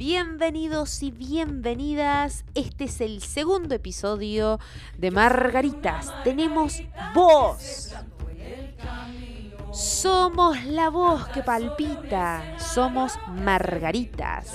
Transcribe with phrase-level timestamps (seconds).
[0.00, 2.46] Bienvenidos y bienvenidas.
[2.54, 4.58] Este es el segundo episodio
[4.96, 6.10] de Margaritas.
[6.24, 6.82] Tenemos
[7.14, 7.94] voz.
[9.74, 12.58] Somos la voz que palpita.
[12.58, 14.54] Somos Margaritas.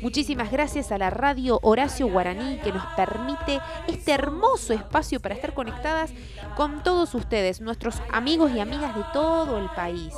[0.00, 5.54] Muchísimas gracias a la radio Horacio Guaraní que nos permite este hermoso espacio para estar
[5.54, 6.12] conectadas
[6.56, 10.14] con todos ustedes, nuestros amigos y amigas de todo el país.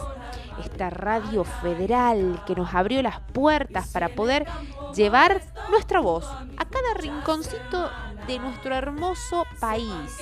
[0.62, 4.46] Esta radio federal que nos abrió las puertas para poder
[4.94, 5.40] llevar
[5.70, 7.90] nuestra voz a cada rinconcito
[8.26, 10.18] de nuestro hermoso país.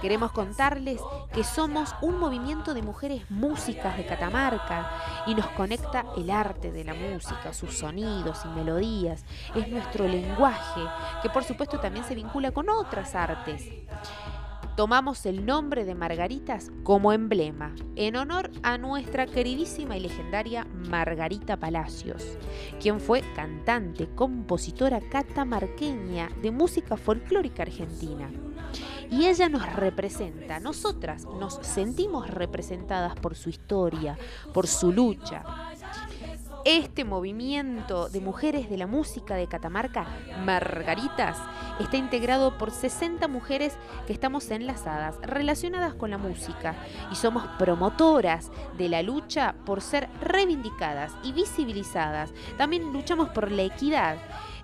[0.00, 1.00] Queremos contarles
[1.32, 4.90] que somos un movimiento de mujeres músicas de Catamarca
[5.26, 9.24] y nos conecta el arte de la música, sus sonidos y melodías.
[9.54, 10.80] Es nuestro lenguaje,
[11.22, 13.68] que por supuesto también se vincula con otras artes.
[14.78, 21.56] Tomamos el nombre de Margaritas como emblema, en honor a nuestra queridísima y legendaria Margarita
[21.56, 22.38] Palacios,
[22.80, 28.30] quien fue cantante, compositora catamarqueña de música folclórica argentina
[29.10, 30.60] y ella nos representa.
[30.60, 34.16] Nosotras nos sentimos representadas por su historia,
[34.54, 35.42] por su lucha.
[36.64, 40.06] Este movimiento de mujeres de la música de Catamarca,
[40.44, 41.38] Margaritas,
[41.80, 46.74] está integrado por 60 mujeres que estamos enlazadas, relacionadas con la música,
[47.12, 52.32] y somos promotoras de la lucha por ser reivindicadas y visibilizadas.
[52.56, 54.16] También luchamos por la equidad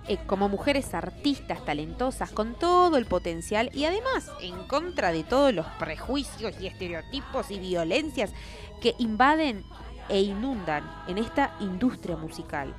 [0.07, 5.53] eh, como mujeres artistas talentosas con todo el potencial y además en contra de todos
[5.53, 8.31] los prejuicios y estereotipos y violencias
[8.81, 9.65] que invaden
[10.09, 12.73] e inundan en esta industria musical.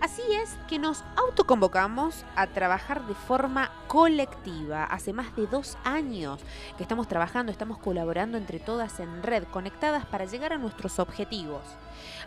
[0.00, 4.84] Así es que nos autoconvocamos a trabajar de forma colectiva.
[4.84, 6.40] Hace más de dos años
[6.76, 11.62] que estamos trabajando, estamos colaborando entre todas en red, conectadas para llegar a nuestros objetivos.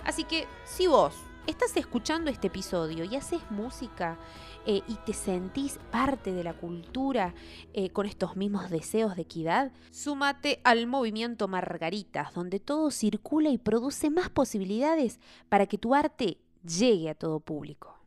[0.04, 1.16] Así que si vos
[1.48, 4.18] estás escuchando este episodio y haces música
[4.66, 7.34] eh, y te sentís parte de la cultura
[7.74, 13.58] eh, con estos mismos deseos de equidad, súmate al movimiento Margaritas, donde todo circula y
[13.58, 17.98] produce más posibilidades para que tu arte llegue a todo público.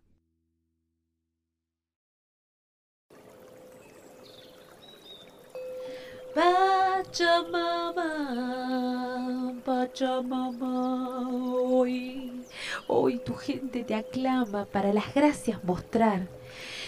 [6.34, 8.02] Pachamama,
[9.64, 12.44] Pachamama, hoy,
[12.88, 16.26] hoy tu gente te aclama para las gracias mostrar.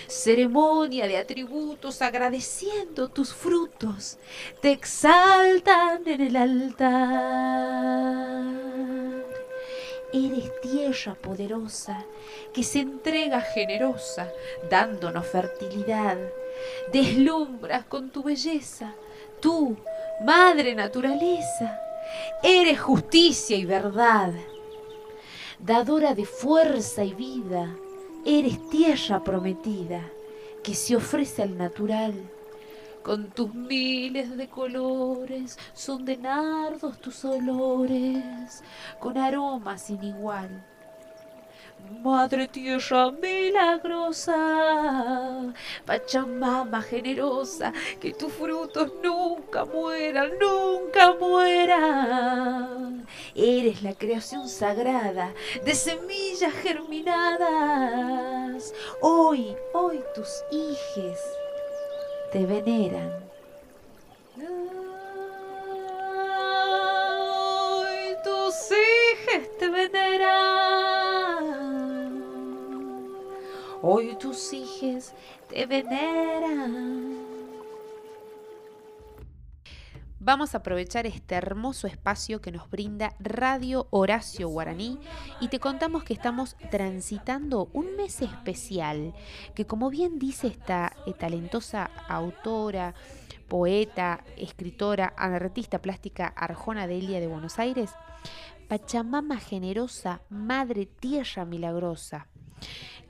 [0.08, 4.18] Ceremonia de atributos agradeciendo tus frutos,
[4.60, 7.66] te exaltan en el altar.
[10.12, 12.04] Eres tierra poderosa
[12.54, 14.30] que se entrega generosa,
[14.70, 16.16] dándonos fertilidad.
[16.92, 18.94] Deslumbras con tu belleza
[19.40, 19.76] tú,
[20.24, 21.80] Madre Naturaleza,
[22.42, 24.32] eres justicia y verdad.
[25.58, 27.74] Dadora de fuerza y vida,
[28.26, 30.02] eres tierra prometida
[30.62, 32.12] que se ofrece al natural.
[33.02, 38.64] Con tus miles de colores son de nardos tus olores,
[38.98, 40.64] con aroma sin igual
[41.90, 44.34] Madre tierra milagrosa,
[45.84, 53.06] Pachamama generosa, que tus frutos nunca mueran, nunca mueran.
[53.34, 55.32] Eres la creación sagrada
[55.64, 57.04] de semillas germinadas.
[59.00, 61.20] Hoy, hoy tus hijes
[62.32, 63.12] te veneran.
[67.68, 70.65] Hoy tus hijes te veneran.
[73.88, 75.12] Hoy tus hijos
[75.48, 77.18] te veneran.
[80.18, 84.98] Vamos a aprovechar este hermoso espacio que nos brinda Radio Horacio Guaraní
[85.40, 89.14] y te contamos que estamos transitando un mes especial
[89.54, 92.92] que como bien dice esta eh, talentosa autora,
[93.46, 97.92] poeta, escritora, artista plástica Arjona Delia de Buenos Aires,
[98.66, 102.26] Pachamama generosa, Madre Tierra milagrosa.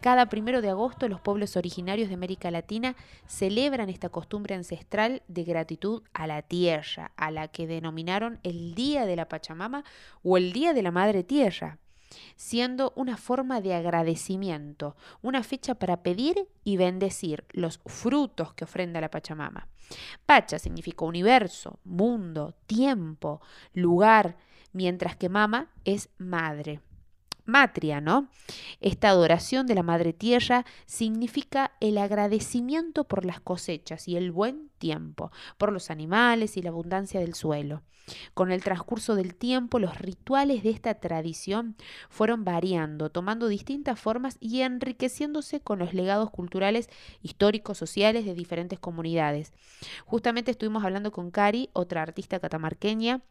[0.06, 2.94] Cada primero de agosto los pueblos originarios de América Latina
[3.26, 9.04] celebran esta costumbre ancestral de gratitud a la tierra, a la que denominaron el Día
[9.04, 9.82] de la Pachamama
[10.22, 11.78] o el Día de la Madre Tierra
[12.36, 19.00] siendo una forma de agradecimiento, una fecha para pedir y bendecir los frutos que ofrenda
[19.00, 19.66] la Pachamama.
[20.24, 23.40] Pacha significa universo, mundo, tiempo,
[23.74, 24.36] lugar,
[24.72, 26.80] mientras que mama es madre.
[27.46, 28.28] Matria, ¿no?
[28.80, 34.70] Esta adoración de la Madre Tierra significa el agradecimiento por las cosechas y el buen
[34.78, 37.82] tiempo, por los animales y la abundancia del suelo.
[38.34, 41.76] Con el transcurso del tiempo, los rituales de esta tradición
[42.08, 46.88] fueron variando, tomando distintas formas y enriqueciéndose con los legados culturales,
[47.22, 49.52] históricos, sociales de diferentes comunidades.
[50.04, 53.22] Justamente estuvimos hablando con Cari, otra artista catamarqueña,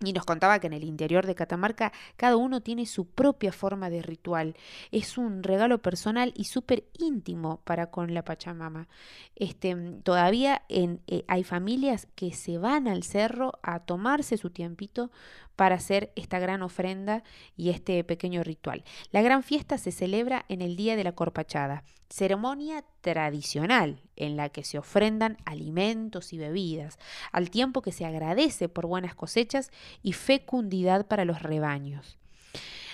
[0.00, 3.90] y nos contaba que en el interior de Catamarca cada uno tiene su propia forma
[3.90, 4.54] de ritual.
[4.92, 8.88] Es un regalo personal y súper íntimo para con la Pachamama.
[9.34, 9.74] Este,
[10.04, 15.10] todavía en, eh, hay familias que se van al cerro a tomarse su tiempito
[15.58, 17.24] para hacer esta gran ofrenda
[17.56, 18.84] y este pequeño ritual.
[19.10, 24.50] La gran fiesta se celebra en el día de la corpachada, ceremonia tradicional en la
[24.50, 26.96] que se ofrendan alimentos y bebidas,
[27.32, 32.18] al tiempo que se agradece por buenas cosechas y fecundidad para los rebaños.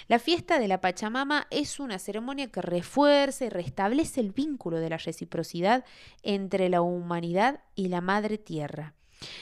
[0.08, 4.88] La fiesta de la Pachamama es una ceremonia que refuerza y restablece el vínculo de
[4.88, 5.84] la reciprocidad
[6.22, 8.94] entre la humanidad y la Madre Tierra.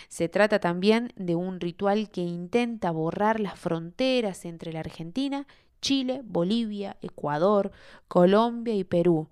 [0.09, 5.47] Se trata también de un ritual que intenta borrar las fronteras entre la Argentina,
[5.81, 7.73] Chile, Bolivia, Ecuador,
[8.09, 9.29] Colombia y Perú,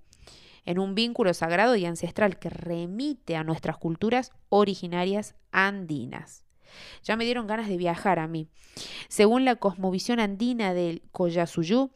[0.64, 6.44] en un vínculo sagrado y ancestral que remite a nuestras culturas originarias andinas.
[7.02, 8.48] Ya me dieron ganas de viajar a mí.
[9.08, 11.90] Según la cosmovisión andina del Collazuyú,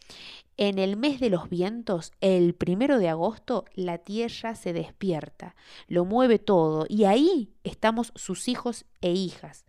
[0.57, 5.57] en el mes de los vientos, el primero de agosto, la tierra se despierta,
[5.89, 9.65] lo mueve todo y ahí estamos sus hijos e hijas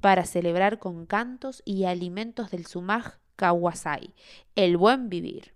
[0.00, 4.14] para celebrar con cantos y alimentos del Sumaj Kawasai,
[4.54, 5.54] el buen vivir.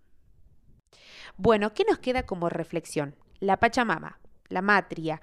[1.37, 3.15] Bueno, ¿qué nos queda como reflexión?
[3.39, 5.21] La Pachamama, la matria,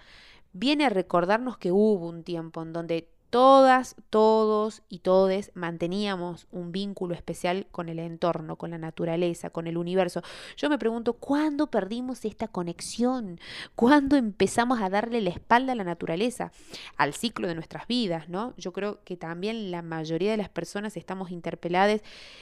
[0.53, 6.71] viene a recordarnos que hubo un tiempo en donde todas, todos y todes manteníamos un
[6.71, 10.21] vínculo especial con el entorno, con la naturaleza, con el universo.
[10.57, 13.39] Yo me pregunto, ¿cuándo perdimos esta conexión?
[13.75, 16.51] ¿Cuándo empezamos a darle la espalda a la naturaleza,
[16.97, 18.53] al ciclo de nuestras vidas, ¿no?
[18.57, 22.01] Yo creo que también la mayoría de las personas estamos interpeladas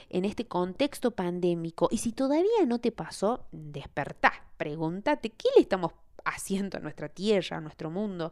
[0.10, 1.90] en este contexto pandémico.
[1.92, 5.92] Y si todavía no te pasó, despertá, pregúntate, ¿qué le estamos
[6.24, 8.32] haciendo a nuestra tierra, a nuestro mundo?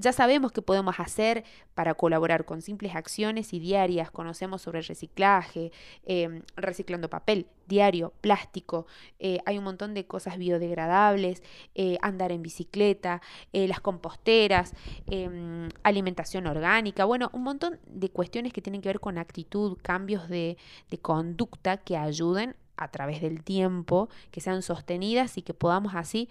[0.00, 1.44] Ya sabemos qué podemos hacer
[1.74, 4.10] para colaborar con simples acciones y diarias.
[4.10, 5.72] Conocemos sobre el reciclaje,
[6.06, 8.86] em, reciclando papel, diario, plástico.
[9.18, 11.42] Eh, hay un montón de cosas biodegradables,
[11.74, 13.20] eh, andar en bicicleta,
[13.52, 14.72] eh, las composteras,
[15.06, 17.04] em, alimentación orgánica.
[17.04, 20.56] Bueno, un montón de cuestiones que tienen que ver con actitud, cambios de,
[20.90, 26.30] de conducta que ayuden a través del tiempo, que sean sostenidas y que podamos así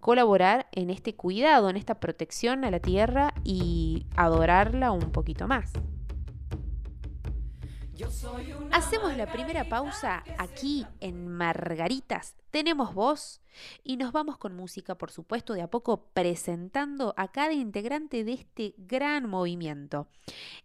[0.00, 5.72] colaborar en este cuidado, en esta protección a la tierra y adorarla un poquito más.
[8.70, 12.36] Hacemos la primera pausa aquí en Margaritas.
[12.52, 13.40] Tenemos voz
[13.82, 18.34] y nos vamos con música, por supuesto, de a poco presentando a cada integrante de
[18.34, 20.06] este gran movimiento.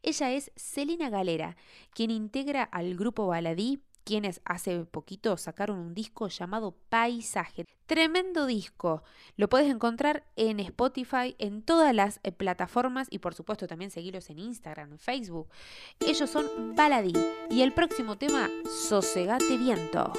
[0.04, 1.58] Ella es Celina Galera,
[1.92, 7.66] quien integra al grupo Baladí quienes hace poquito sacaron un disco llamado Paisaje.
[7.86, 9.04] Tremendo disco.
[9.36, 14.30] Lo puedes encontrar en Spotify, en todas las eh, plataformas y por supuesto también seguirlos
[14.30, 15.50] en Instagram, en Facebook.
[16.00, 17.14] Ellos son Baladí
[17.50, 18.50] y el próximo tema,
[18.88, 20.14] Sosegate Viento.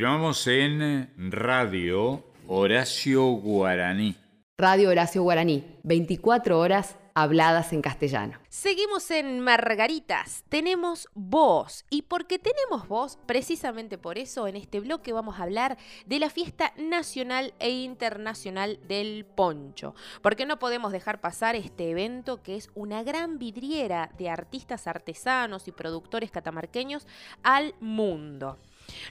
[0.00, 4.16] Continuamos en Radio Horacio Guaraní.
[4.56, 8.38] Radio Horacio Guaraní, 24 horas habladas en castellano.
[8.48, 15.12] Seguimos en Margaritas, tenemos voz y porque tenemos voz, precisamente por eso en este bloque
[15.12, 15.76] vamos a hablar
[16.06, 22.42] de la fiesta nacional e internacional del poncho, porque no podemos dejar pasar este evento
[22.42, 27.06] que es una gran vidriera de artistas artesanos y productores catamarqueños
[27.42, 28.56] al mundo.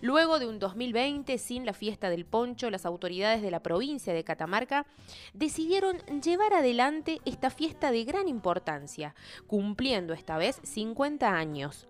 [0.01, 4.24] Luego de un 2020 sin la fiesta del poncho, las autoridades de la provincia de
[4.24, 4.86] Catamarca
[5.33, 9.15] decidieron llevar adelante esta fiesta de gran importancia,
[9.48, 11.88] cumpliendo esta vez 50 años.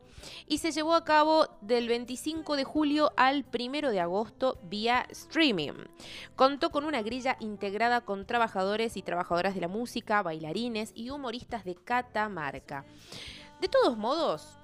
[0.48, 5.86] Y se llevó a cabo del 25 de julio al 1 de agosto vía streaming.
[6.36, 11.64] Contó con una grilla integrada con trabajadores y trabajadoras de la música, bailarines y humoristas
[11.64, 12.86] de Catamarca.
[13.62, 14.59] De todos modos,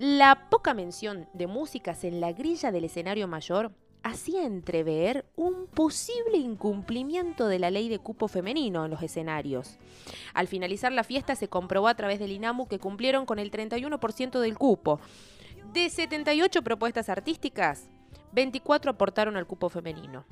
[0.00, 3.70] la poca mención de músicas en la grilla del escenario mayor
[4.02, 9.76] hacía entrever un posible incumplimiento de la ley de cupo femenino en los escenarios.
[10.32, 14.40] Al finalizar la fiesta se comprobó a través del INAMU que cumplieron con el 31%
[14.40, 15.00] del cupo.
[15.74, 17.90] De 78 propuestas artísticas,
[18.32, 20.24] 24 aportaron al cupo femenino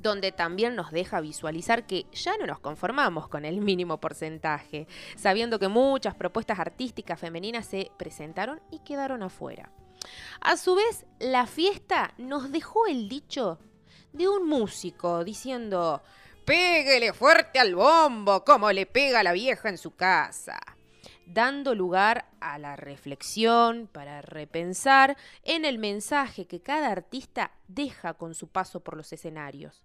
[0.00, 4.86] donde también nos deja visualizar que ya no nos conformamos con el mínimo porcentaje,
[5.16, 9.70] sabiendo que muchas propuestas artísticas femeninas se presentaron y quedaron afuera.
[10.40, 13.58] A su vez, la fiesta nos dejó el dicho
[14.12, 16.02] de un músico diciendo,
[16.44, 20.58] Péguele fuerte al bombo como le pega la vieja en su casa
[21.28, 28.34] dando lugar a la reflexión, para repensar en el mensaje que cada artista deja con
[28.34, 29.84] su paso por los escenarios.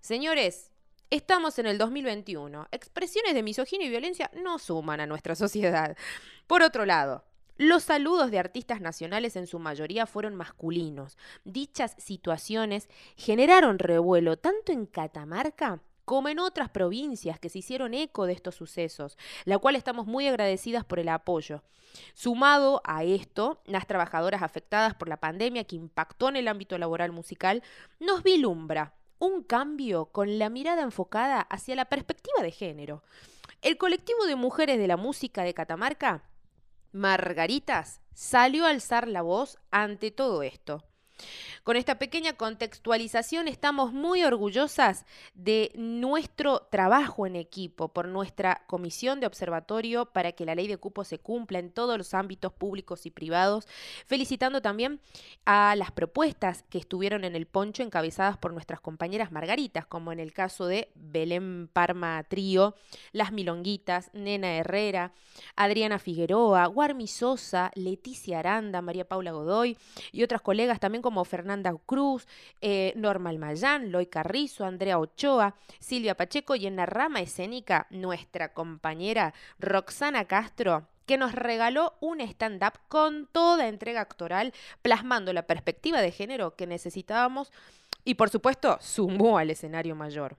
[0.00, 0.70] Señores,
[1.10, 2.68] estamos en el 2021.
[2.72, 5.96] Expresiones de misoginia y violencia no suman a nuestra sociedad.
[6.46, 7.24] Por otro lado,
[7.58, 11.18] los saludos de artistas nacionales en su mayoría fueron masculinos.
[11.44, 18.24] Dichas situaciones generaron revuelo tanto en Catamarca como en otras provincias que se hicieron eco
[18.24, 21.62] de estos sucesos, la cual estamos muy agradecidas por el apoyo.
[22.14, 27.12] Sumado a esto, las trabajadoras afectadas por la pandemia que impactó en el ámbito laboral
[27.12, 27.62] musical,
[28.00, 33.02] nos vilumbra un cambio con la mirada enfocada hacia la perspectiva de género.
[33.60, 36.22] El colectivo de mujeres de la música de Catamarca,
[36.90, 40.87] Margaritas, salió a alzar la voz ante todo esto.
[41.64, 49.20] Con esta pequeña contextualización estamos muy orgullosas de nuestro trabajo en equipo por nuestra comisión
[49.20, 53.06] de observatorio para que la ley de cupo se cumpla en todos los ámbitos públicos
[53.06, 53.66] y privados,
[54.06, 55.00] felicitando también
[55.44, 60.20] a las propuestas que estuvieron en el poncho encabezadas por nuestras compañeras margaritas, como en
[60.20, 62.74] el caso de Belén Parma Trío,
[63.12, 65.12] Las Milonguitas, Nena Herrera,
[65.56, 69.76] Adriana Figueroa, Guarmi Sosa, Leticia Aranda, María Paula Godoy
[70.12, 72.28] y otras colegas también como Fernanda Cruz,
[72.60, 78.52] eh, Norma Almayán, Loy Carrizo, Andrea Ochoa, Silvia Pacheco y en la rama escénica nuestra
[78.52, 86.02] compañera Roxana Castro que nos regaló un stand-up con toda entrega actoral, plasmando la perspectiva
[86.02, 87.52] de género que necesitábamos
[88.04, 90.36] y por supuesto sumó al escenario mayor.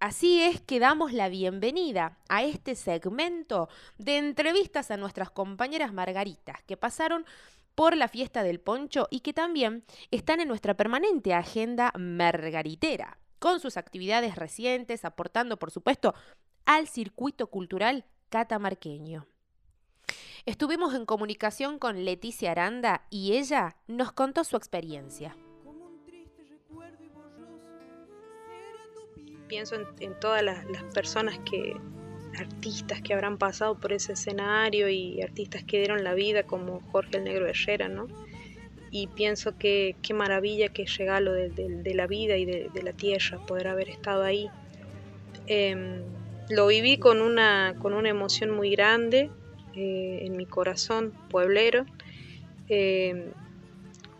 [0.00, 3.68] Así es que damos la bienvenida a este segmento
[3.98, 7.26] de entrevistas a nuestras compañeras margaritas que pasaron
[7.76, 13.60] por la fiesta del poncho y que también están en nuestra permanente agenda margaritera, con
[13.60, 16.14] sus actividades recientes, aportando, por supuesto,
[16.64, 19.28] al circuito cultural catamarqueño.
[20.46, 25.36] Estuvimos en comunicación con Leticia Aranda y ella nos contó su experiencia.
[29.48, 30.64] Pienso en, todas las,
[30.94, 31.76] personas que
[32.38, 37.18] artistas que habrán pasado por ese escenario y artistas que dieron la vida como Jorge
[37.18, 38.08] el Negro Herrera, ¿no?
[38.90, 42.92] Y pienso que qué maravilla que es regalo de, de, la vida y de, la
[42.92, 44.48] tierra poder haber estado ahí.
[45.46, 46.00] Eh,
[46.48, 49.30] lo viví con una, con una emoción muy grande
[49.74, 51.84] eh, en mi corazón pueblero,
[52.68, 53.30] eh,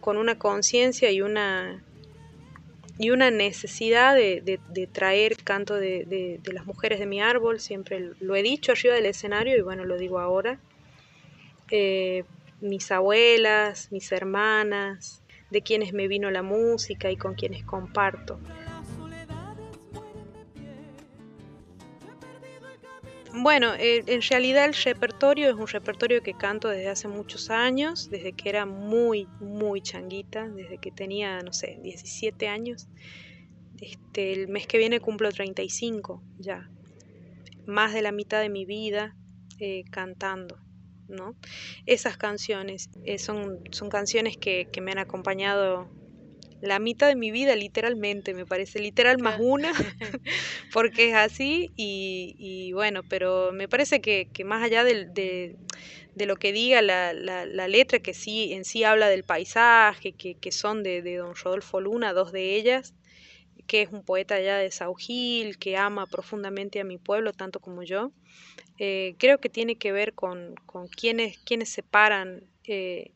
[0.00, 1.82] con una conciencia y una,
[2.98, 8.42] y una necesidad de, traer canto de, las mujeres de mi árbol, siempre lo he
[8.42, 10.58] dicho arriba del escenario y bueno, lo digo ahora.
[11.70, 12.24] Eh,
[12.60, 18.38] mis abuelas, mis hermanas, de quienes me vino la música y con quienes comparto.
[23.38, 28.08] Bueno, eh, en realidad el repertorio es un repertorio que canto desde hace muchos años,
[28.08, 32.88] desde que era muy, muy changuita, desde que tenía, no sé, 17 años.
[33.78, 36.70] Este, el mes que viene cumplo 35 ya.
[37.66, 39.14] Más de la mitad de mi vida
[39.58, 40.58] eh, cantando,
[41.06, 41.36] ¿no?
[41.84, 45.90] Esas canciones eh, son, son canciones que, que me han acompañado
[46.60, 49.72] la mitad de mi vida, literalmente, me parece, literal más una,
[50.72, 56.52] porque es así, y, bueno, pero me parece que, más allá de, de, lo que
[56.52, 61.02] diga la, la, letra, que sí, en sí habla del paisaje, que, que son de,
[61.02, 62.94] de, don Rodolfo Luna, dos de ellas,
[63.66, 67.82] que es un poeta allá de Saugil, que ama profundamente a mi pueblo, tanto como
[67.82, 68.12] yo,
[68.78, 73.10] eh, creo que tiene que ver con, con quienes, quienes separan eh,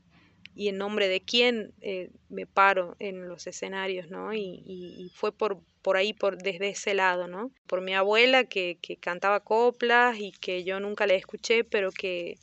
[0.54, 4.34] y en nombre de quién eh, me paro en los escenarios, ¿no?
[4.34, 7.50] Y, fue por, por ahí, por, desde ese lado, ¿no?
[7.66, 12.38] Por mi abuela que, que cantaba coplas y que yo nunca le escuché, pero que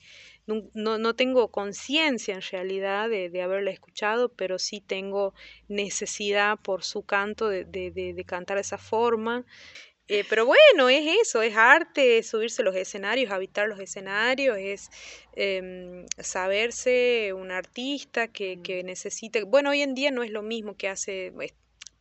[0.47, 5.33] no, no tengo conciencia en realidad de, de, haberla escuchado, pero sí tengo
[5.67, 9.45] necesidad por su canto de, de, de cantar de esa forma.
[10.09, 14.57] Eh, pero bueno, es eso, es arte, es subirse a los escenarios, habitar los escenarios,
[14.57, 14.89] es
[15.33, 20.77] em, saberse un artista que, que necesite, bueno, hoy en día no es lo mismo
[20.77, 21.53] que hace pues,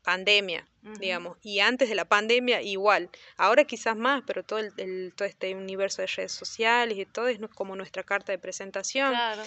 [0.06, 0.64] pandemia,
[1.00, 5.52] digamos, y antes de la pandemia igual, ahora quizás más, pero todo, el, todo este
[5.56, 9.10] universo de redes sociales y todo es como nuestra carta de presentación.
[9.10, 9.42] Claro.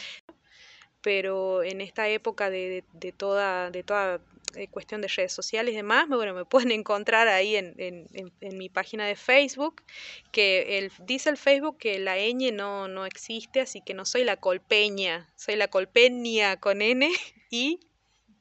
[1.02, 4.20] Pero en esta época de, de, toda, de toda
[4.56, 8.08] eh, cuestión de redes sociales y demás, bueno, me pueden encontrar ahí en, en,
[8.42, 9.84] en, mi página de Facebook,
[10.32, 14.38] que dice el Facebook que la ñ no, no existe, así que no soy la
[14.38, 17.10] colpeña, soy la colpeña con N
[17.50, 17.80] y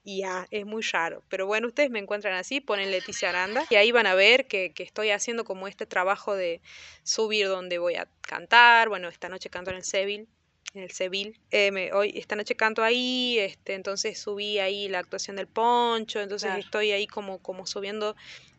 [0.09, 1.23] y es muy raro.
[1.29, 4.73] Pero bueno, ustedes me encuentran así, ponen Leticia Aranda y ahí van a ver que,
[4.73, 6.63] que, estoy haciendo como este trabajo de
[7.03, 8.89] subir donde voy a cantar.
[8.89, 10.27] Bueno, esta noche canto en el Seville,
[10.75, 11.35] en el Seville.
[11.51, 16.51] Eh, hoy, esta noche canto ahí, este, entonces subí ahí la actuación del poncho, entonces
[16.59, 18.17] estoy ahí como, como subiendo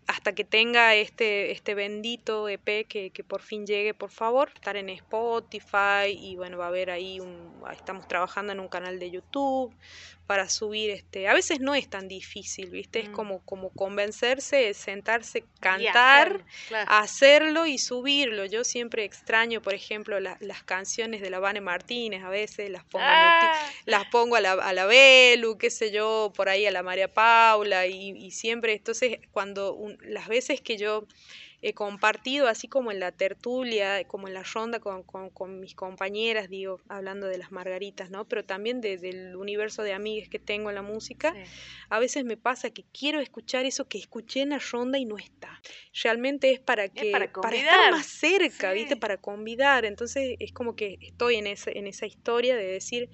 [0.10, 4.76] hasta que tenga este, este bendito EP que, que, por fin llegue, por favor, estar
[4.76, 9.12] en Spotify y bueno, va a haber ahí un, estamos trabajando en un canal de
[9.12, 9.72] YouTube
[10.30, 13.00] para subir este, a veces no es tan difícil, ¿viste?
[13.00, 13.14] Es mm.
[13.14, 16.46] como, como convencerse, sentarse, cantar,
[16.86, 18.46] hacerlo y subirlo.
[18.46, 23.06] Yo siempre extraño, por ejemplo, las canciones de la Vane Martínez, a veces las pongo,
[23.08, 23.56] ah.
[23.86, 27.12] las pongo a la, a la Belu, qué sé yo, por ahí a la María
[27.12, 31.06] Paula y, y siempre, entonces cuando las veces que yo
[31.62, 36.50] he compartido, así como en la tertulia, como en la ronda con, con, mis compañeras,
[36.50, 38.26] digo, hablando de las margaritas, ¿no?
[38.26, 41.34] Pero también del universo de amigas que tengo en la música,
[41.90, 45.18] a veces me pasa que quiero escuchar eso que escuché en la ronda y no
[45.18, 45.62] está.
[46.02, 48.96] Realmente es para que para, estar más cerca, ¿viste?
[48.96, 49.84] Para convidar.
[49.84, 53.10] Entonces es como que estoy en esa, en esa historia de decir,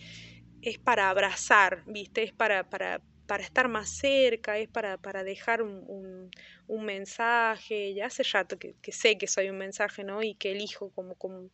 [0.62, 2.22] es para abrazar, ¿viste?
[2.22, 6.30] Es para, para para estar más cerca, es para, para dejar un,
[6.68, 7.94] un, mensaje.
[7.94, 10.24] Ya hace rato que, sé que soy un mensaje, ¿no?
[10.24, 11.50] Y que elijo como, como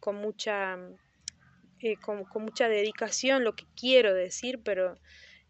[0.00, 0.78] con mucha
[1.80, 4.98] eh, con, con, mucha dedicación lo que quiero decir, pero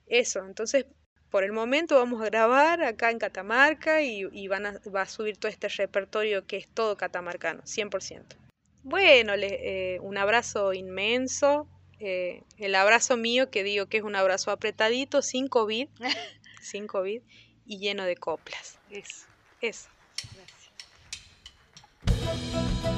[0.06, 0.86] eso, entonces
[1.32, 5.06] por el momento vamos a grabar acá en Catamarca y, y van a, va a
[5.06, 8.36] subir todo este repertorio que es todo catamarcano, 100%.
[8.82, 11.68] Bueno, le, eh, un abrazo inmenso,
[12.04, 15.88] eh, el abrazo mío, que digo que es un abrazo apretadito, sin COVID,
[16.60, 17.22] sin COVID,
[17.64, 18.78] y lleno de coplas.
[18.90, 19.26] Eso.
[19.60, 19.88] Eso.
[22.04, 22.91] Gracias.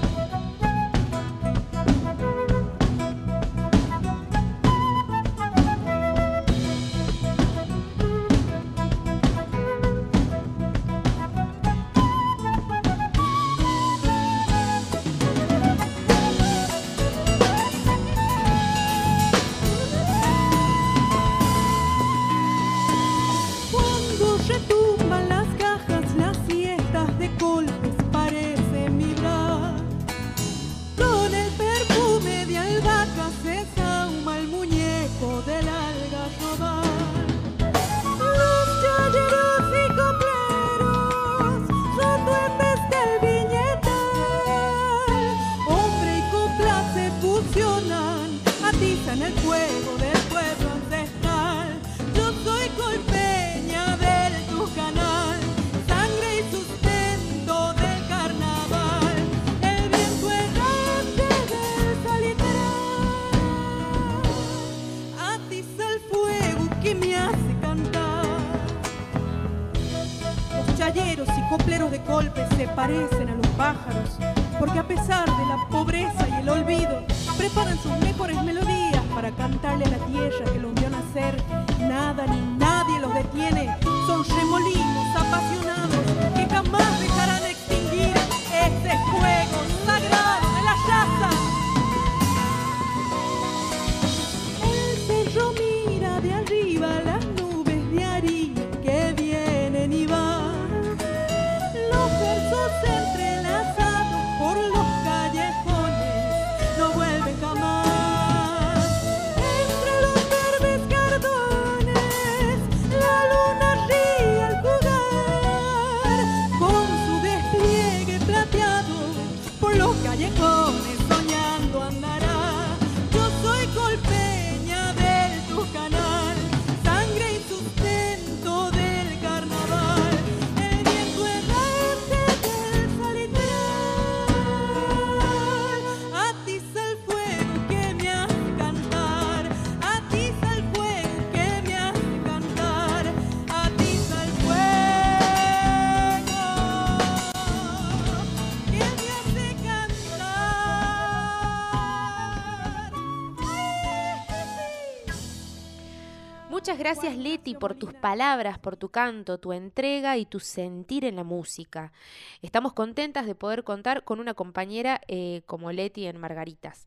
[157.04, 161.24] Gracias Leti por tus palabras, por tu canto, tu entrega y tu sentir en la
[161.24, 161.92] música.
[162.40, 166.86] Estamos contentas de poder contar con una compañera eh, como Leti en Margaritas.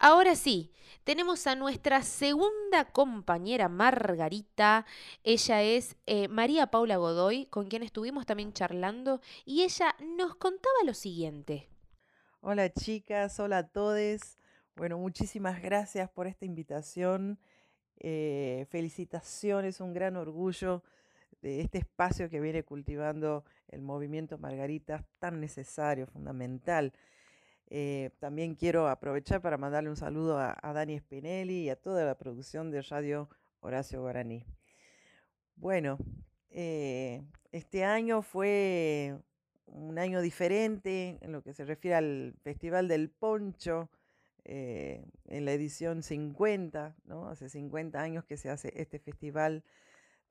[0.00, 0.72] Ahora sí,
[1.04, 4.84] tenemos a nuestra segunda compañera Margarita.
[5.22, 10.82] Ella es eh, María Paula Godoy, con quien estuvimos también charlando, y ella nos contaba
[10.84, 11.68] lo siguiente.
[12.40, 14.38] Hola chicas, hola a todos.
[14.74, 17.38] Bueno, muchísimas gracias por esta invitación.
[18.00, 20.82] Eh, felicitaciones, un gran orgullo
[21.42, 26.92] de este espacio que viene cultivando el movimiento Margaritas, tan necesario, fundamental.
[27.66, 32.04] Eh, también quiero aprovechar para mandarle un saludo a, a Dani Spinelli y a toda
[32.04, 33.28] la producción de Radio
[33.60, 34.44] Horacio Guaraní.
[35.54, 35.98] Bueno,
[36.48, 39.14] eh, este año fue
[39.66, 43.90] un año diferente en lo que se refiere al Festival del Poncho,
[44.44, 47.28] eh, en la edición 50, ¿no?
[47.28, 49.64] Hace 50 años que se hace este festival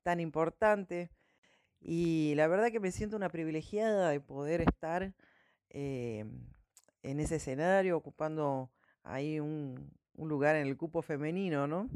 [0.02, 1.10] tan importante.
[1.80, 5.14] Y la verdad que me siento una privilegiada de poder estar
[5.70, 6.24] eh,
[7.02, 8.70] en ese escenario, ocupando
[9.02, 11.88] ahí un, un lugar en el cupo femenino, ¿no?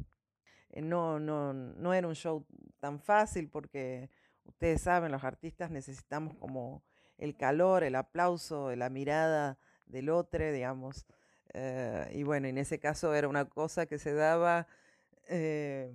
[0.70, 2.46] Eh, no, no, no era un show
[2.80, 4.10] tan fácil porque
[4.44, 6.82] ustedes saben, los artistas necesitamos como
[7.18, 11.06] el calor, el aplauso, la mirada del otro, digamos.
[11.54, 14.66] Eh, y bueno, en ese caso era una cosa que se daba
[15.28, 15.94] eh,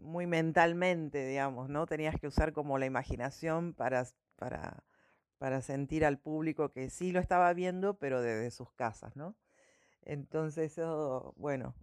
[0.00, 1.86] muy mentalmente, digamos, ¿no?
[1.86, 4.84] Tenías que usar como la imaginación para, para,
[5.38, 9.34] para sentir al público que sí lo estaba viendo, pero desde sus casas, ¿no?
[10.02, 11.74] Entonces, eso, bueno,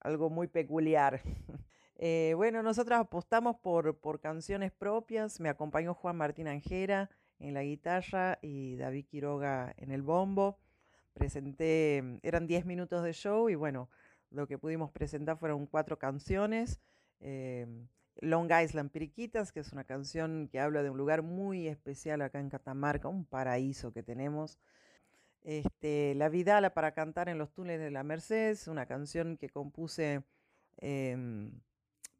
[0.00, 1.22] algo muy peculiar.
[2.04, 5.38] Eh, bueno, nosotros apostamos por, por canciones propias.
[5.38, 10.58] Me acompañó Juan Martín Anjera en la guitarra y David Quiroga en el bombo.
[11.14, 13.88] Presenté, mm, eran 10 minutos de show y bueno,
[14.30, 16.80] lo que pudimos presentar fueron cuatro canciones.
[17.20, 17.66] eh,
[18.20, 22.40] Long Island Piriquitas, que es una canción que habla de un lugar muy especial acá
[22.40, 24.58] en Catamarca, un paraíso que tenemos.
[25.42, 30.22] Este, La Vidala para cantar en los túneles de la Merced, una canción que compuse
[30.78, 31.60] em,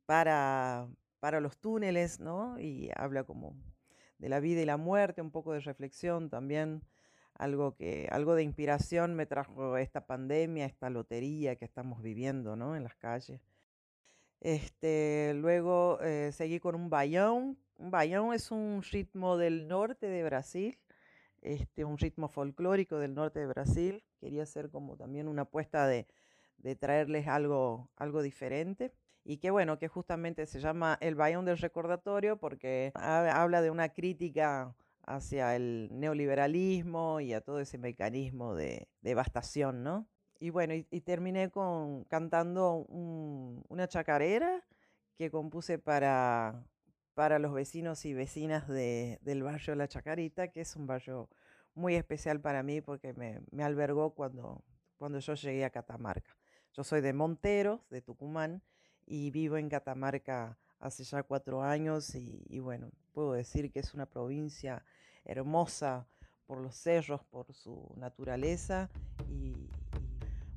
[0.06, 0.88] para,
[1.20, 2.58] para los túneles, ¿no?
[2.58, 3.54] Y habla como
[4.18, 6.82] de la vida y la muerte, un poco de reflexión también,
[7.42, 12.76] algo, que, algo de inspiración me trajo esta pandemia, esta lotería que estamos viviendo, ¿no?
[12.76, 13.40] En las calles.
[14.40, 17.56] Este, luego eh, seguí con un baião.
[17.78, 20.78] Un baião es un ritmo del norte de Brasil,
[21.40, 24.04] este, un ritmo folclórico del norte de Brasil.
[24.20, 26.06] Quería hacer como también una apuesta de,
[26.58, 28.92] de traerles algo, algo diferente.
[29.24, 33.70] Y que bueno, que justamente se llama El Bayón del Recordatorio porque ha- habla de
[33.70, 40.06] una crítica hacia el neoliberalismo y a todo ese mecanismo de devastación, ¿no?
[40.40, 44.64] Y bueno, y, terminé con, cantando un- una chacarera
[45.16, 46.64] que compuse para,
[47.14, 51.28] para los vecinos y vecinas de- del barrio La Chacarita, que es un barrio
[51.74, 54.64] muy especial para mí porque me, me albergó cuando,
[54.98, 56.36] cuando yo llegué a Catamarca.
[56.72, 58.62] Yo soy de Monteros, de Tucumán,
[59.06, 64.06] y vivo en Catamarca hace ya cuatro años y, bueno, puedo decir que es una
[64.06, 64.84] provincia
[65.24, 66.06] hermosa
[66.46, 68.90] por los cerros, por su naturaleza
[69.28, 69.68] y,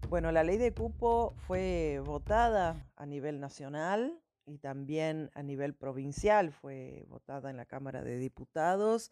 [0.09, 6.51] bueno, la ley de cupo fue votada a nivel nacional y también a nivel provincial,
[6.51, 9.11] fue votada en la Cámara de Diputados,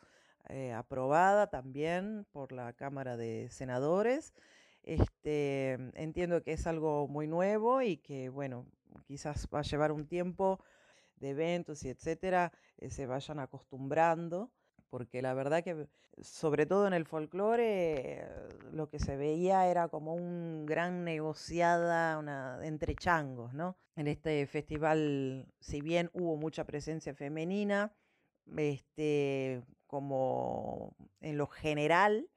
[0.50, 4.34] eh, aprobada también por la Cámara de Senadores.
[4.84, 8.66] Este, entiendo que es algo muy nuevo y que, bueno,
[9.06, 10.60] quizás va a llevar un tiempo
[11.24, 14.52] de eventos y etcétera, eh, se vayan acostumbrando
[14.90, 15.88] porque la verdad que
[16.22, 18.28] sobre todo en el folclore
[18.72, 23.76] lo que se veía era como un gran negociada una, entre changos, ¿no?
[23.96, 27.92] En este festival, si bien hubo mucha presencia femenina,
[28.56, 32.30] este, como en lo general,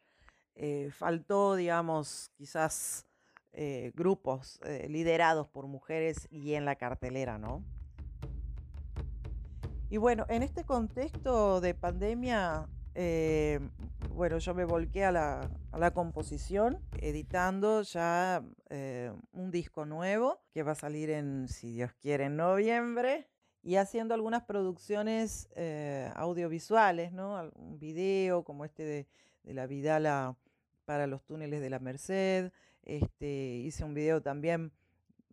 [0.55, 3.07] eh, faltó, digamos, quizás
[3.53, 7.65] eh, grupos liderados por mujeres y en la cartelera, ¿no?
[9.89, 13.61] Y bueno, en este contexto de pandemia, eh,
[14.15, 20.73] bueno, yo me volqué a la, composición, editando ya eh, un disco nuevo que va
[20.73, 23.29] a salir en, si Dios quiere, en noviembre,
[23.63, 27.49] y haciendo algunas producciones eh, audiovisuales, ¿no?
[27.55, 29.07] Un video como este de,
[29.45, 30.37] la Vidala
[30.85, 32.51] para los túneles de la Merced.
[32.83, 34.73] Este, hice un video también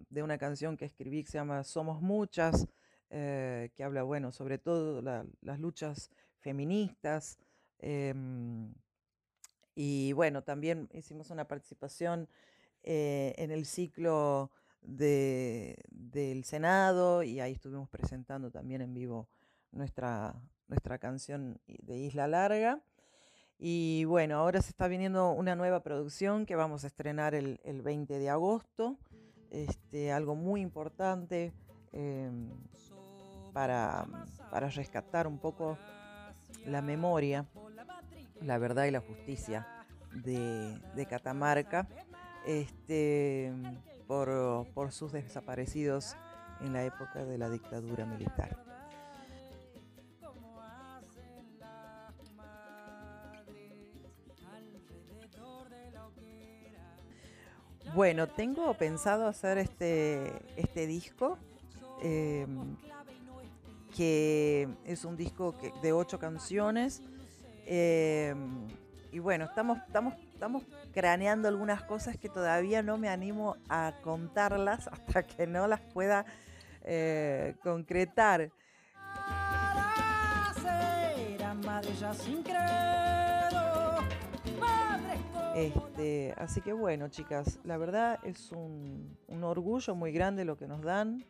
[0.09, 2.67] de una canción que escribí que se llama Somos Muchas,
[3.15, 7.37] eh, que habla, bueno, sobre todo las luchas feministas.
[7.77, 8.73] Em,
[9.75, 12.27] y bueno, también hicimos una participación
[12.81, 14.49] eh, en el ciclo
[14.81, 19.29] del Senado y ahí estuvimos presentando también en vivo
[19.71, 20.33] nuestra,
[20.67, 22.81] nuestra canción de Isla Larga.
[23.59, 27.83] Y bueno, ahora se está viniendo una nueva producción que vamos a estrenar el, el
[27.83, 28.97] 20 de agosto,
[29.51, 31.53] este, algo muy importante.
[31.91, 32.49] Em,
[33.53, 34.05] para,
[34.51, 35.77] para rescatar un poco
[36.65, 37.45] la memoria,
[38.41, 39.67] la verdad y la justicia
[40.13, 41.87] de, Catamarca
[42.45, 43.53] este,
[44.07, 46.15] por, por sus desaparecidos
[46.61, 48.57] en la época de la dictadura militar.
[57.93, 61.37] Bueno, tengo pensado hacer este, este disco.
[62.01, 62.47] Eh,
[63.95, 67.01] que es un disco de ocho canciones.
[67.65, 68.67] Em,
[69.11, 74.87] y bueno, estamos, estamos, estamos craneando algunas cosas que todavía no me animo a contarlas
[74.91, 76.25] hasta que no las pueda
[76.81, 78.51] eh, concretar.
[85.55, 90.81] Este, así que bueno, chicas, la verdad es un orgullo muy grande lo que nos
[90.81, 91.23] dan.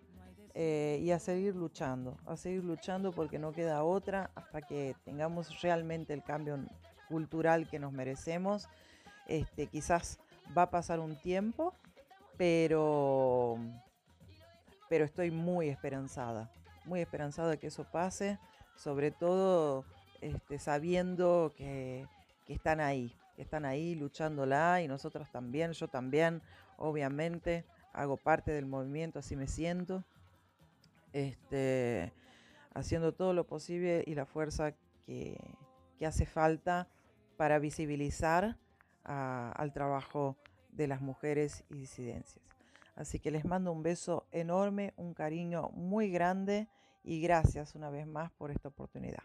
[0.55, 5.61] Eh, y a seguir luchando, a seguir luchando porque no queda otra hasta que tengamos
[5.63, 6.59] realmente el cambio
[7.09, 8.69] cultural que nos merecemos.
[9.27, 10.19] Este, quizás
[10.55, 11.73] va a pasar un tiempo,
[12.37, 13.57] pero,
[14.89, 16.51] pero estoy muy esperanzada,
[16.85, 18.37] muy esperanzada de que eso pase,
[18.75, 19.85] sobre todo
[20.21, 22.05] este, sabiendo que,
[22.45, 26.43] que están ahí, que están ahí luchándola y nosotros también, yo también,
[26.77, 30.03] obviamente, hago parte del movimiento, así me siento
[31.13, 32.11] este,
[32.73, 34.73] haciendo todo lo posible y la fuerza
[35.05, 35.39] que,
[36.05, 36.89] hace falta
[37.37, 38.57] para visibilizar
[39.05, 40.35] al trabajo
[40.73, 42.43] de las mujeres y disidencias.
[42.97, 46.67] Así que les mando un beso enorme, un cariño muy grande
[47.05, 49.23] y gracias una vez más por esta oportunidad.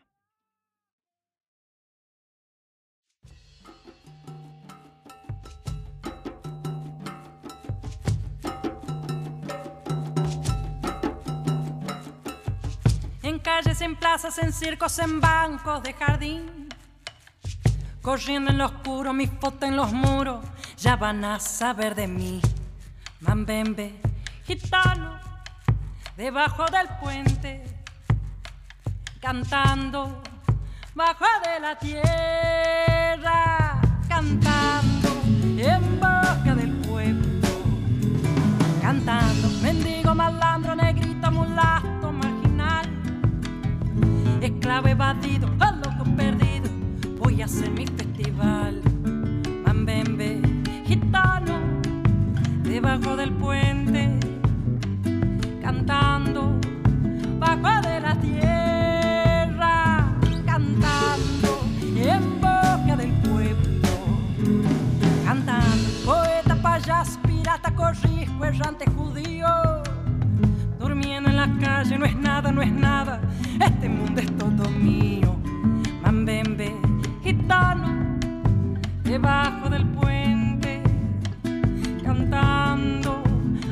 [13.38, 16.68] En calles, en plazas, en circos, en bancos de jardín.
[18.03, 20.44] Corriendo en lo oscuro, mi foto en los muros,
[20.77, 22.40] ya van a saber de mí.
[23.20, 24.01] Mambembe,
[24.44, 25.20] gitano,
[26.16, 27.62] debajo del puente,
[29.20, 30.20] cantando,
[30.94, 35.09] bajo de la tierra, cantando,
[35.59, 37.38] en boca del pueblo,
[38.81, 41.98] cantando, mendigo, malandro, negrito, mulato
[44.49, 46.71] esclavo evadido, a loco perdido,
[47.19, 48.81] voy a hacer mi festival.
[49.67, 50.41] Mambembe,
[50.87, 51.59] gitano,
[52.63, 54.19] debajo del puente,
[55.61, 56.59] cantando,
[57.39, 60.15] bajo de la tierra,
[60.47, 61.61] cantando,
[61.97, 63.89] en boca del pueblo,
[65.25, 69.67] cantando, poeta, payaso, pirata, corrijo cojisco errante judío.
[71.61, 73.21] Calle no es nada, no es nada,
[73.61, 75.37] este mundo es todo mío.
[76.03, 76.75] Mambembe,
[77.23, 78.19] gitano,
[79.05, 80.83] debajo del puente,
[82.05, 83.23] cantando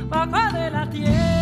[0.08, 1.35] bajo de la tierra.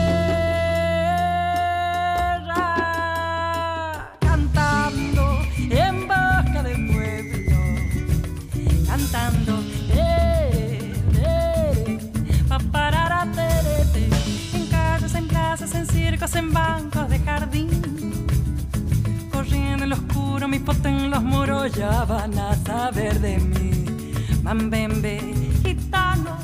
[21.66, 24.12] Ya van a saber de mí.
[24.42, 25.18] Mambembe,
[25.62, 26.36] gitano,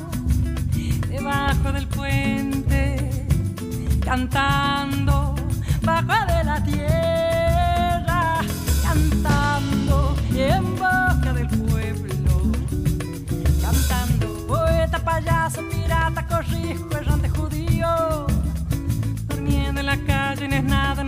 [1.09, 3.25] debajo del puente,
[4.03, 5.35] cantando
[5.81, 7.10] bajo de la tierra,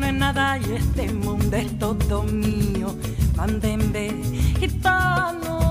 [0.04, 2.94] no es nada, y este mundo es todo mío.
[3.38, 4.12] Mandembe,
[4.60, 5.63] gitano,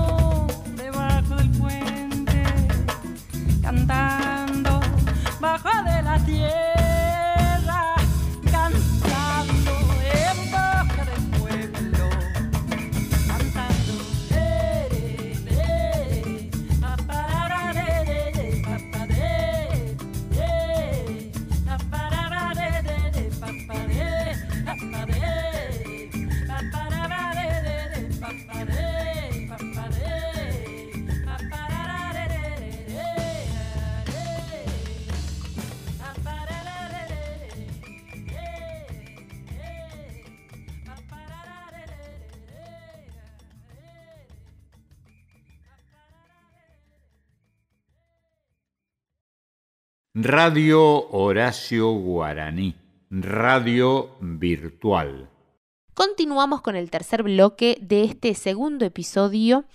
[50.15, 52.75] Radio Horacio Guaraní,
[53.09, 55.27] radio virtual.
[55.95, 59.65] Continuamos con el tercer bloque de este segundo episodio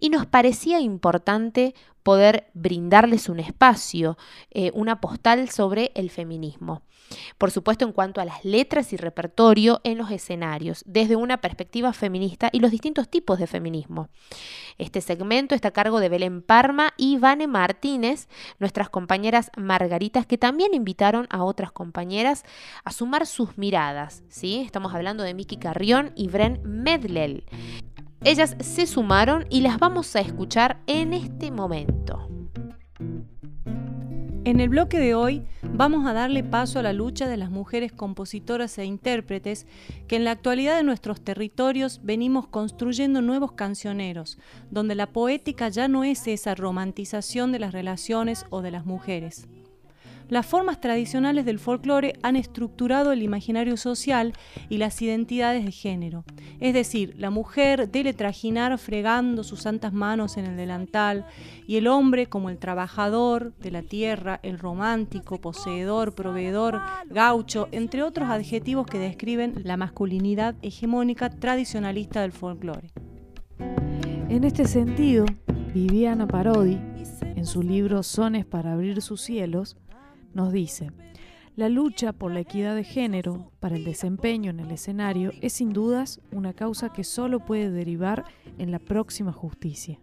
[0.00, 4.16] y nos parecía importante poder brindarles un espacio,
[4.50, 6.82] eh, una postal sobre el feminismo.
[7.38, 11.92] Por supuesto, en cuanto a las letras y repertorio en los escenarios, desde una perspectiva
[11.92, 14.08] feminista y los distintos tipos de feminismo.
[14.78, 20.38] Este segmento está a cargo de Belén Parma y Vane Martínez, nuestras compañeras margaritas, que
[20.38, 22.44] también invitaron a otras compañeras
[22.84, 24.22] a sumar sus miradas.
[24.28, 24.62] ¿sí?
[24.64, 27.44] Estamos hablando de Miki Carrión y Bren Medlel.
[28.24, 32.28] Ellas se sumaron y las vamos a escuchar en este momento.
[34.44, 37.90] En el bloque de hoy vamos a darle paso a la lucha de las mujeres
[37.92, 39.66] compositoras e intérpretes
[40.06, 44.38] que en la actualidad de nuestros territorios venimos construyendo nuevos cancioneros,
[44.70, 49.48] donde la poética ya no es esa romantización de las relaciones o de las mujeres.
[50.32, 54.32] Las formas tradicionales del folclore han estructurado el imaginario social
[54.70, 56.24] y las identidades de género.
[56.58, 61.26] Es decir, la mujer debe trajinar fregando sus santas manos en el delantal
[61.66, 66.80] y el hombre como el trabajador de la tierra, el romántico, poseedor, proveedor,
[67.10, 72.90] gaucho, entre otros adjetivos que describen la masculinidad hegemónica tradicionalista del folclore.
[74.30, 75.26] En este sentido,
[75.74, 76.80] Viviana Parodi,
[77.20, 79.76] en su libro Sones para abrir sus cielos,
[80.34, 80.90] nos dice,
[81.54, 85.74] la lucha por la equidad de género, para el desempeño en el escenario, es sin
[85.74, 88.24] dudas una causa que solo puede derivar
[88.56, 90.00] en la próxima justicia.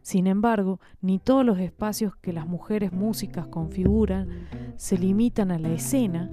[0.00, 5.72] Sin embargo, ni todos los espacios que las mujeres músicas configuran se limitan a la
[5.72, 6.30] escena,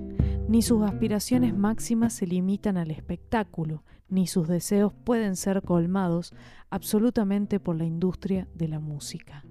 [0.48, 6.34] ni sus aspiraciones máximas se limitan al espectáculo, ni sus deseos pueden ser colmados
[6.70, 9.44] absolutamente por la industria de la música.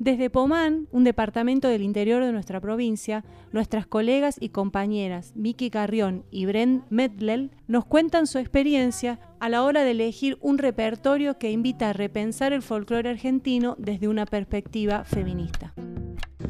[0.00, 3.22] Desde Pomán, un departamento del interior de nuestra provincia,
[3.52, 9.62] nuestras colegas y compañeras Vicky Carrión y Bren Medlel nos cuentan su experiencia a la
[9.62, 15.04] hora de elegir un repertorio que invita a repensar el folclore argentino desde una perspectiva
[15.04, 15.74] feminista.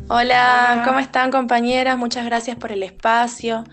[0.09, 1.99] Hola, ¿cómo están compañeras?
[1.99, 3.65] Muchas gracias por el espacio.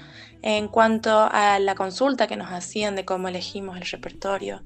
[0.42, 4.64] En cuanto a la consulta que nos hacían de cómo elegimos el repertorio,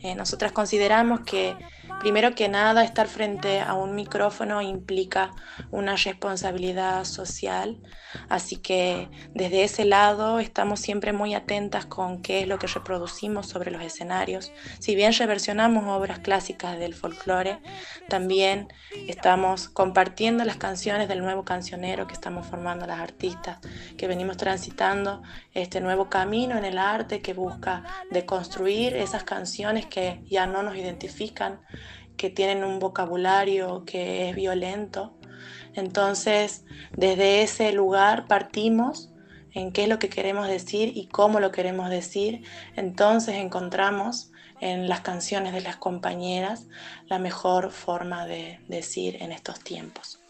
[0.00, 1.56] eh, nosotras consideramos que
[2.00, 5.30] primero que nada estar frente a un micrófono implica
[5.70, 7.80] una responsabilidad social,
[8.28, 13.46] así que desde ese lado estamos siempre muy atentas con qué es lo que reproducimos
[13.46, 14.50] sobre los escenarios.
[14.80, 17.60] Si bien reversionamos obras clásicas del folclore,
[18.08, 18.66] también
[19.06, 23.58] estamos compartiendo las canciones del nuevo cancionero que estamos formando las artistas,
[23.96, 25.22] que venimos transitando
[25.54, 30.76] este nuevo camino en el arte que busca deconstruir esas canciones que ya no nos
[30.76, 31.60] identifican,
[32.16, 35.18] que tienen un vocabulario que es violento,
[35.74, 36.64] Entonces,
[36.96, 39.12] desde ese lugar partimos
[39.54, 42.44] en qué es lo que queremos decir y cómo lo queremos decir.
[42.76, 46.68] Entonces encontramos en las canciones de las compañeras
[47.06, 50.21] la mejor forma de decir en estos tiempos.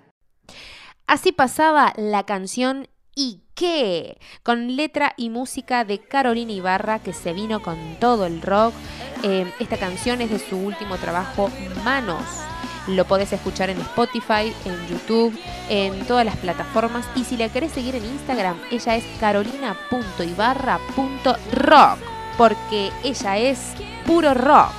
[1.07, 2.89] Así pasaba la canción
[3.19, 4.19] ¿Y qué?
[4.43, 8.75] Con letra y música de Carolina Ibarra que se vino con todo el rock.
[9.23, 11.51] Eh, esta canción es de su último trabajo,
[11.83, 12.46] Manos.
[12.89, 15.33] Lo podés escuchar en Spotify, en YouTube,
[15.69, 17.05] en todas las plataformas.
[17.17, 21.99] Y si la querés seguir en Instagram, ella es carolina.ibarra.rock,
[22.39, 23.73] porque ella es
[24.07, 24.71] puro rock.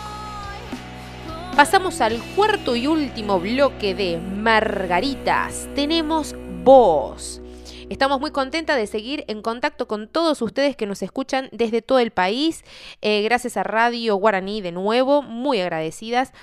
[1.55, 5.67] Pasamos al cuarto y último bloque de Margaritas.
[5.75, 7.41] Tenemos voz.
[7.89, 11.99] Estamos muy contentas de seguir en contacto con todos ustedes que nos escuchan desde todo
[11.99, 12.65] el país.
[13.01, 16.33] Eh, gracias a Radio Guaraní de nuevo, muy agradecidas.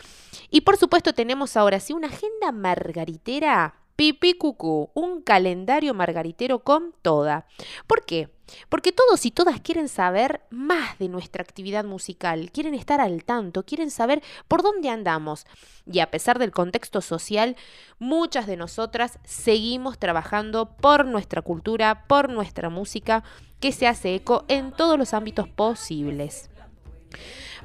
[0.51, 6.95] Y por supuesto tenemos ahora sí una agenda margaritera Pipi Cucú, un calendario margaritero con
[7.03, 7.47] toda.
[7.87, 8.29] ¿Por qué?
[8.69, 13.65] Porque todos y todas quieren saber más de nuestra actividad musical, quieren estar al tanto,
[13.65, 15.47] quieren saber por dónde andamos.
[15.87, 17.57] Y a pesar del contexto social,
[17.99, 23.23] muchas de nosotras seguimos trabajando por nuestra cultura, por nuestra música,
[23.61, 26.51] que se hace eco en todos los ámbitos posibles.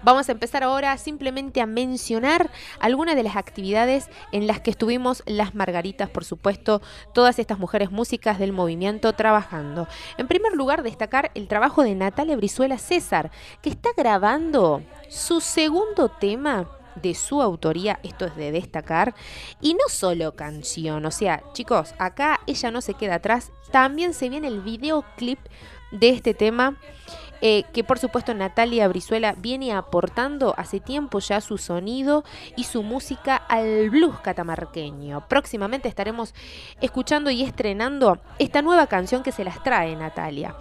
[0.02, 5.24] Vamos a empezar ahora simplemente a mencionar algunas de las actividades en las que estuvimos
[5.26, 6.82] las Margaritas, por supuesto,
[7.14, 9.88] todas estas mujeres músicas del movimiento trabajando.
[10.18, 13.32] En primer lugar, destacar el trabajo de Natalia Brizuela César,
[13.62, 19.16] que está grabando su segundo tema de su autoría, esto es de destacar,
[19.62, 24.30] y no solo canción, o sea, chicos, acá ella no se queda atrás, también se
[24.30, 25.39] viene el videoclip
[25.91, 26.78] de este tema
[27.42, 32.24] eh, que por supuesto Natalia Brizuela viene aportando hace tiempo ya su sonido
[32.56, 35.28] y su música al blues catamarqueño.
[35.28, 36.34] Próximamente estaremos
[36.82, 40.56] escuchando y estrenando esta nueva canción que se las trae Natalia.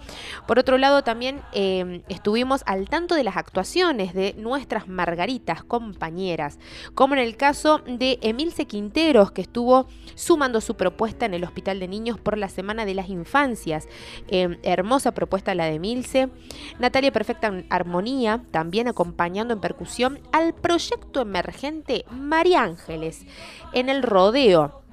[0.47, 6.59] Por otro lado también em, estuvimos al tanto de las actuaciones de nuestras margaritas compañeras,
[6.95, 11.79] como en el caso de Emilce Quinteros que estuvo sumando su propuesta en el Hospital
[11.79, 13.87] de Niños por la Semana de las Infancias.
[14.27, 16.29] Em, hermosa propuesta la de Emilce.
[16.77, 23.25] Natalia Perfecta Armonía, también acompañando en percusión al proyecto emergente María Ángeles.
[23.73, 24.83] En el rodeo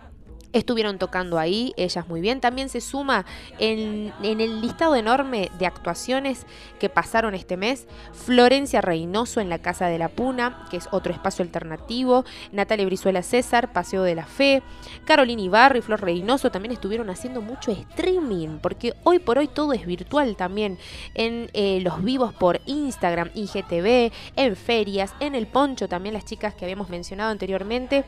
[0.53, 2.40] estuvieron tocando ahí, ellas muy bien.
[2.40, 3.24] También se suma
[3.59, 6.47] en, el listado enorme de actuaciones
[6.78, 11.12] que pasaron este mes Florencia Reynoso en la Casa de la Puna, que es otro
[11.12, 14.62] espacio alternativo, Natalia Brizuela César, Paseo de la Fe,
[15.05, 19.72] Carolina Ibarra y Flor Reynoso también estuvieron haciendo mucho streaming, porque hoy por hoy todo
[19.72, 20.78] es virtual también,
[21.14, 26.55] en eh, los vivos por Instagram, IGTV, en ferias, en el poncho también las chicas
[26.55, 28.05] que habíamos mencionado anteriormente,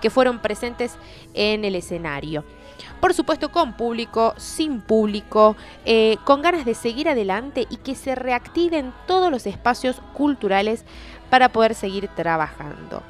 [0.00, 0.96] que fueron presentes
[1.34, 2.44] en el escenario.
[3.00, 8.14] Por supuesto con público, sin público, eh, con ganas de seguir adelante y que se
[8.14, 10.84] reactiven todos los espacios culturales
[11.28, 13.02] para poder seguir trabajando.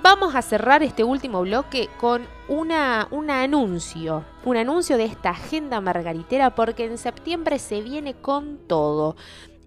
[0.00, 5.80] Vamos a cerrar este último bloque con una, un anuncio, un anuncio de esta agenda
[5.80, 9.16] margaritera porque en septiembre se viene con todo.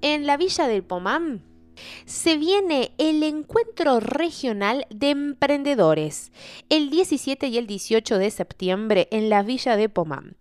[0.02, 1.51] En la Villa del Pomán
[2.06, 6.32] se viene el encuentro regional de emprendedores
[6.70, 10.36] el 17 y el 18 de septiembre en la Villa de Pomán.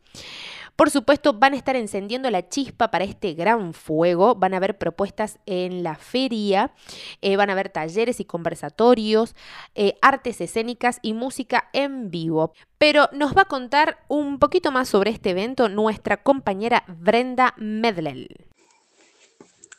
[0.81, 4.35] Por supuesto, van a estar encendiendo la chispa para este gran fuego.
[4.35, 6.73] Van a haber propuestas en la feria,
[7.21, 9.35] eh, van a haber talleres y conversatorios,
[9.75, 12.55] eh, artes escénicas y música en vivo.
[12.79, 18.50] Pero nos va a contar un poquito más sobre este evento nuestra compañera Brenda Medlel.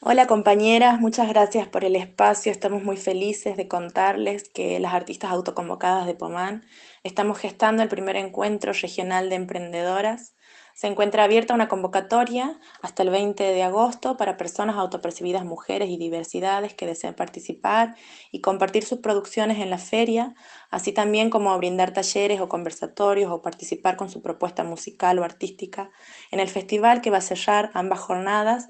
[0.04, 2.52] Hola compañeras, muchas gracias por el espacio.
[2.52, 6.64] Estamos muy felices de contarles que las artistas autoconvocadas de Pomán
[7.04, 10.36] estamos gestando el primer encuentro regional de emprendedoras
[10.82, 15.98] se encuentra abierta una convocatoria hasta el 20 de agosto para personas autopercibidas mujeres y
[15.98, 17.94] diversidades que deseen participar
[18.32, 20.34] y compartir sus producciones en la feria,
[20.72, 25.92] así también como brindar talleres o conversatorios o participar con su propuesta musical o artística
[26.32, 28.68] en el festival que va a cerrar ambas jornadas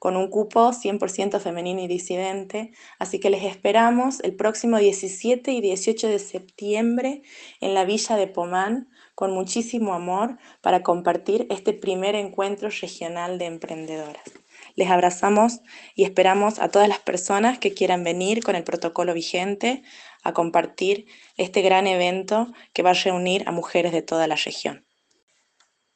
[0.00, 2.72] con un cupo 100% femenino y disidente.
[2.98, 7.22] Así que les esperamos el próximo 17 y 18 de septiembre
[7.60, 13.46] en la Villa de Pomán con muchísimo amor para compartir este primer encuentro regional de
[13.46, 14.22] emprendedoras.
[14.74, 15.60] Les abrazamos
[15.94, 19.82] y esperamos a todas las personas que quieran venir con el protocolo vigente
[20.22, 21.06] a compartir
[21.36, 24.86] este gran evento que va a reunir a mujeres de toda la región.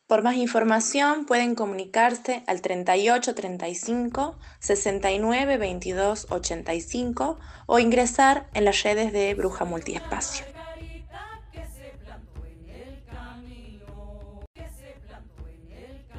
[0.06, 8.84] Por más información pueden comunicarse al 38 35 69 22 85 o ingresar en las
[8.84, 10.55] redes de Bruja Multiespacio.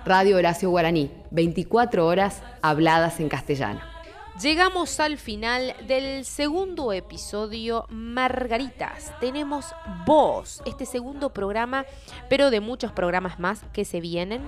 [0.08, 3.97] Radio Horacio Guaraní, 24 horas habladas en castellano.
[4.42, 9.12] Llegamos al final del segundo episodio Margaritas.
[9.20, 9.66] Tenemos
[10.06, 11.86] voz, este segundo programa,
[12.30, 14.48] pero de muchos programas más que se vienen.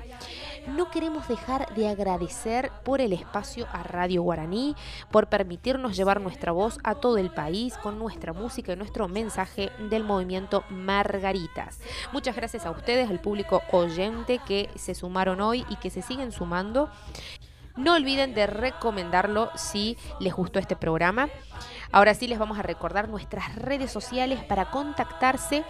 [0.68, 4.76] No queremos dejar de agradecer por el espacio a Radio Guaraní,
[5.10, 9.72] por permitirnos llevar nuestra voz a todo el país con nuestra música y nuestro mensaje
[9.90, 11.80] del movimiento Margaritas.
[12.12, 16.32] Muchas gracias a ustedes, al público oyente que se sumaron hoy y que se siguen
[16.32, 16.92] sumando.
[17.80, 21.30] No olviden de recomendarlo si les gustó este programa.
[21.94, 25.64] Ahora sí les vamos a recordar nuestras redes sociales para contactarse.